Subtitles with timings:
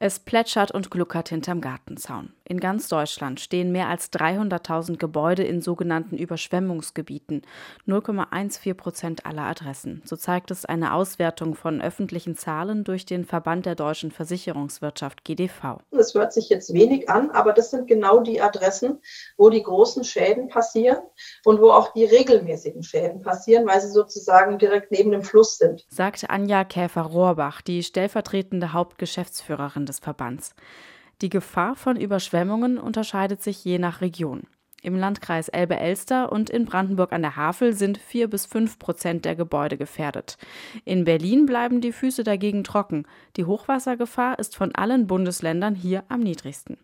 [0.00, 2.32] Es plätschert und gluckert hinterm Gartenzaun.
[2.48, 7.42] In ganz Deutschland stehen mehr als 300.000 Gebäude in sogenannten Überschwemmungsgebieten,
[7.86, 10.00] 0,14 Prozent aller Adressen.
[10.06, 15.80] So zeigt es eine Auswertung von öffentlichen Zahlen durch den Verband der deutschen Versicherungswirtschaft GDV.
[15.90, 19.02] Das hört sich jetzt wenig an, aber das sind genau die Adressen,
[19.36, 21.02] wo die großen Schäden passieren
[21.44, 25.84] und wo auch die regelmäßigen Schäden passieren, weil sie sozusagen direkt neben dem Fluss sind.
[25.90, 30.54] Sagt Anja Käfer-Rohrbach, die stellvertretende Hauptgeschäftsführerin des Verbands.
[31.20, 34.42] Die Gefahr von Überschwemmungen unterscheidet sich je nach Region.
[34.82, 39.34] Im Landkreis Elbe-Elster und in Brandenburg an der Havel sind vier bis fünf Prozent der
[39.34, 40.38] Gebäude gefährdet.
[40.84, 43.04] In Berlin bleiben die Füße dagegen trocken.
[43.36, 46.78] Die Hochwassergefahr ist von allen Bundesländern hier am niedrigsten.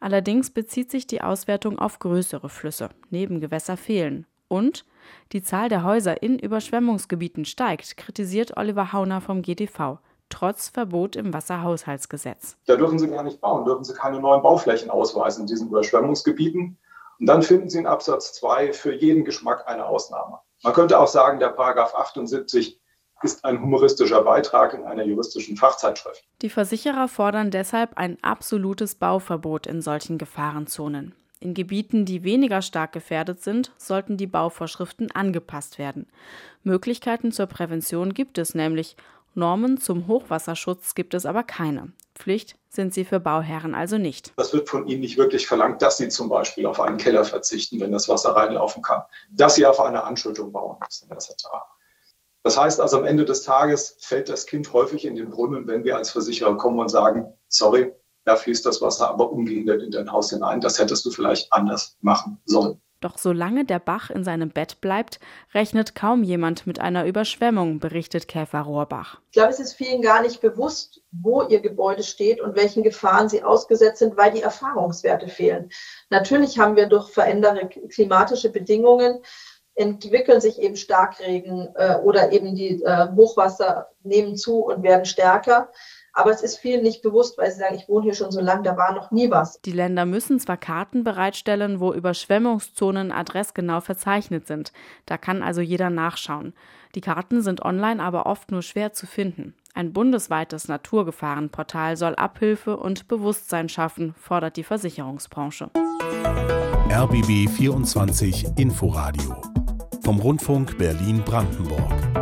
[0.00, 2.90] Allerdings bezieht sich die Auswertung auf größere Flüsse.
[3.08, 4.26] Nebengewässer fehlen.
[4.48, 4.84] Und
[5.32, 9.98] die Zahl der Häuser in Überschwemmungsgebieten steigt, kritisiert Oliver Hauner vom GDV
[10.32, 12.56] trotz Verbot im Wasserhaushaltsgesetz.
[12.66, 16.78] Da dürfen Sie gar nicht bauen, dürfen Sie keine neuen Bauflächen ausweisen in diesen Überschwemmungsgebieten.
[17.20, 20.38] Und dann finden Sie in Absatz 2 für jeden Geschmack eine Ausnahme.
[20.62, 22.80] Man könnte auch sagen, der Paragraph 78
[23.22, 26.24] ist ein humoristischer Beitrag in einer juristischen Fachzeitschrift.
[26.40, 31.14] Die Versicherer fordern deshalb ein absolutes Bauverbot in solchen Gefahrenzonen.
[31.38, 36.06] In Gebieten, die weniger stark gefährdet sind, sollten die Bauvorschriften angepasst werden.
[36.62, 38.96] Möglichkeiten zur Prävention gibt es nämlich
[39.34, 41.92] Normen zum Hochwasserschutz gibt es aber keine.
[42.14, 44.32] Pflicht sind sie für Bauherren also nicht.
[44.36, 47.80] Das wird von ihnen nicht wirklich verlangt, dass sie zum Beispiel auf einen Keller verzichten,
[47.80, 51.32] wenn das Wasser reinlaufen kann, dass sie auf eine Anschüttung bauen müssen, etc.
[52.42, 55.84] Das heißt also, am Ende des Tages fällt das Kind häufig in den Brunnen, wenn
[55.84, 57.92] wir als Versicherer kommen und sagen, sorry,
[58.24, 60.60] da fließt das Wasser aber ungehindert in dein Haus hinein.
[60.60, 62.80] Das hättest du vielleicht anders machen sollen.
[63.02, 65.20] Doch solange der Bach in seinem Bett bleibt,
[65.52, 69.20] rechnet kaum jemand mit einer Überschwemmung, berichtet Käfer Rohrbach.
[69.26, 73.28] Ich glaube, es ist vielen gar nicht bewusst, wo ihr Gebäude steht und welchen Gefahren
[73.28, 75.70] sie ausgesetzt sind, weil die Erfahrungswerte fehlen.
[76.10, 79.20] Natürlich haben wir durch veränderte klimatische Bedingungen
[79.74, 85.70] entwickeln sich eben Starkregen äh, oder eben die äh, Hochwasser nehmen zu und werden stärker.
[86.14, 88.62] Aber es ist vielen nicht bewusst, weil sie sagen, ich wohne hier schon so lange,
[88.62, 89.60] da war noch nie was.
[89.62, 94.72] Die Länder müssen zwar Karten bereitstellen, wo Überschwemmungszonen adressgenau verzeichnet sind.
[95.06, 96.52] Da kann also jeder nachschauen.
[96.94, 99.54] Die Karten sind online aber oft nur schwer zu finden.
[99.74, 105.70] Ein bundesweites Naturgefahrenportal soll Abhilfe und Bewusstsein schaffen, fordert die Versicherungsbranche.
[106.90, 109.40] RBB 24 Inforadio
[110.02, 112.21] vom Rundfunk Berlin-Brandenburg.